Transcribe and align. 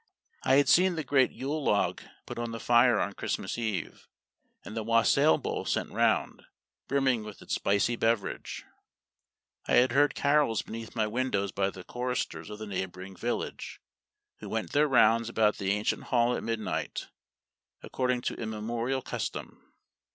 I 0.41 0.55
had 0.55 0.67
seen 0.67 0.95
the 0.95 1.03
great 1.03 1.31
Yule 1.31 1.63
log 1.63 2.01
put 2.25 2.39
on 2.39 2.49
the 2.49 2.59
fire 2.59 2.99
on 2.99 3.13
Christmas 3.13 3.55
Eve, 3.59 4.07
and 4.65 4.75
the 4.75 4.81
wassail 4.81 5.37
bowl 5.37 5.63
sent 5.63 5.91
round, 5.91 6.41
brimming 6.87 7.23
with 7.23 7.39
its 7.43 7.53
spicy 7.53 7.95
beverage. 7.97 8.65
I 9.67 9.75
had 9.75 9.91
heard 9.91 10.15
carols 10.15 10.63
beneath 10.63 10.95
my 10.95 11.05
window 11.05 11.47
by 11.49 11.69
the 11.69 11.83
choristers 11.83 12.49
of 12.49 12.57
the 12.57 12.65
neighboring 12.65 13.15
village, 13.15 13.79
who 14.39 14.49
went 14.49 14.71
their 14.71 14.87
rounds 14.87 15.29
about 15.29 15.57
the 15.57 15.69
ancient 15.69 16.05
Hall 16.05 16.35
at 16.35 16.41
midnight, 16.41 17.09
according 17.83 18.21
to 18.21 18.33
immemorial 18.33 19.03
custom. 19.03 19.71